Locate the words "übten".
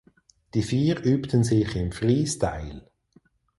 1.05-1.43